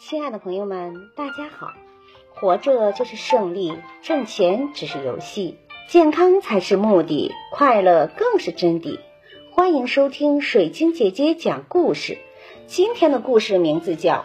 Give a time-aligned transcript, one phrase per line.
[0.00, 1.72] 亲爱的朋友们，大家好！
[2.30, 9.00] 活着就是胜利，挣钱只是游戏，健康才是目的，快乐更是真谛。
[9.50, 12.18] 欢迎收听水晶姐姐讲故事。
[12.68, 14.14] 今天的故事名字叫《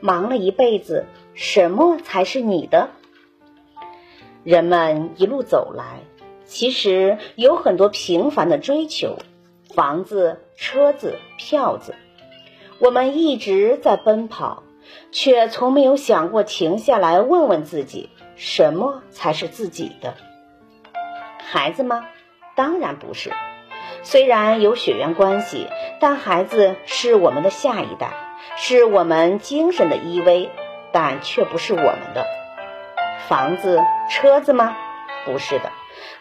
[0.00, 2.90] 忙了一辈子，什么才是你的》。
[4.42, 6.00] 人们一路走来，
[6.44, 9.16] 其实有很多平凡的追求：
[9.74, 11.94] 房子、车子、票子。
[12.78, 14.63] 我们一直在奔跑。
[15.12, 20.14] 却从没有想过停下来问问自己，什么才是自己的？
[21.38, 22.06] 孩子吗？
[22.54, 23.32] 当然不是。
[24.02, 25.68] 虽然有血缘关系，
[26.00, 28.12] 但孩子是我们的下一代，
[28.56, 30.50] 是我们精神的依偎，
[30.92, 32.26] 但却不是我们的。
[33.28, 34.76] 房子、车子吗？
[35.24, 35.72] 不是的。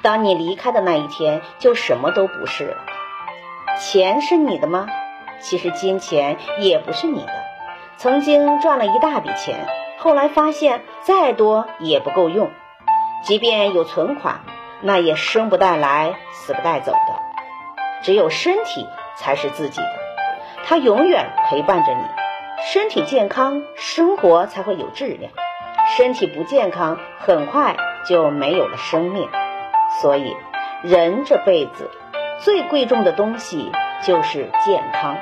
[0.02, 2.78] 当你离开的那一天，就什么都不是了。
[3.80, 4.88] 钱是你的吗？
[5.42, 7.34] 其实金钱也不是你的。
[8.04, 9.66] 曾经赚了一大笔钱，
[9.98, 12.52] 后来发现再多也不够用，
[13.24, 14.42] 即便有存款，
[14.82, 17.00] 那也生不带来，死不带走的。
[18.02, 19.88] 只有身体才是自己的，
[20.66, 22.04] 它永远陪伴着你。
[22.74, 25.32] 身体健康，生活才会有质量；
[25.96, 29.30] 身体不健康，很快就没有了生命。
[30.02, 30.36] 所以，
[30.82, 31.90] 人这辈子
[32.42, 33.72] 最贵重的东西
[34.06, 35.16] 就是健康。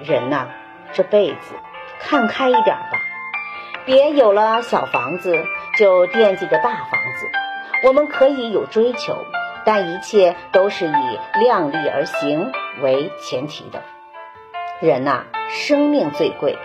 [0.00, 0.46] 人呐，
[0.92, 1.56] 这辈子。
[2.00, 3.00] 看开一点吧，
[3.84, 5.44] 别有了小房子
[5.76, 7.30] 就惦记着大房子。
[7.84, 9.24] 我们可以有追求，
[9.64, 13.82] 但一切都是以量力而行为前提的。
[14.80, 16.58] 人呐，生命最贵，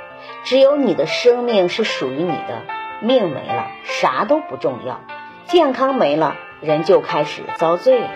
[0.43, 2.63] 只有你的生命是属于你的。
[3.01, 5.01] 命没了，啥都不重要；
[5.45, 8.09] 健康没了，人就开始遭罪了。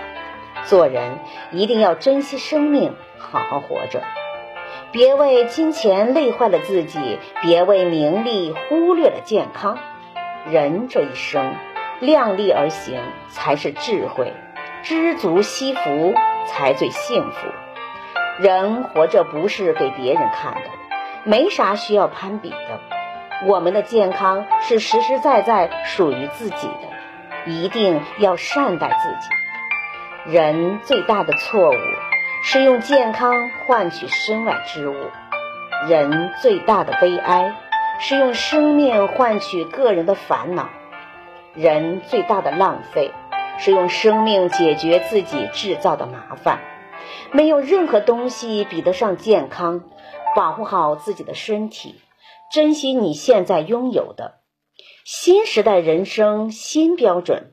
[0.64, 1.20] 做人
[1.52, 4.02] 一定要珍惜生命，好好活着。
[4.92, 9.78] 别为金钱累坏了自己，别为名利忽略了健康。
[10.50, 11.56] 人这一生，
[12.00, 14.34] 量力而行才是智慧，
[14.84, 16.13] 知足惜福
[16.46, 17.47] 才最幸福。
[18.40, 20.69] 人活着不是给别人看的，
[21.23, 22.79] 没啥需要攀比的。
[23.46, 30.31] 我们的健康是实实在在属于自己的，一定要善待自己。
[30.31, 31.73] 人最大的错误。
[32.50, 34.96] 是用健康换取身外之物，
[35.90, 37.58] 人最大的悲哀
[38.00, 40.69] 是用生命换取个人的烦恼，
[41.53, 43.12] 人最大的浪费
[43.58, 46.62] 是用生命解决自己制造的麻烦。
[47.34, 49.84] 没有任何东西比得上健康，
[50.34, 52.00] 保护好自己的身体，
[52.50, 54.35] 珍惜你现在拥有的。
[55.03, 57.52] 新时代人生新标准，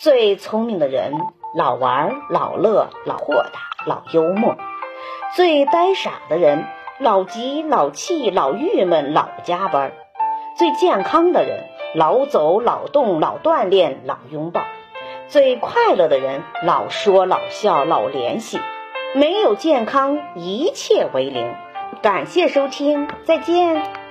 [0.00, 1.12] 最聪明的人。
[1.54, 4.56] 老玩、老乐、老豁达、老幽默，
[5.36, 6.64] 最呆傻的人，
[6.98, 9.90] 老急、老气、老郁闷、老加班；
[10.56, 14.62] 最健康的人，老走、老动、老锻炼、老拥抱；
[15.28, 18.58] 最快乐的人，老说、老笑、老联系。
[19.14, 21.54] 没有健康，一切为零。
[22.00, 24.01] 感谢收听，再见。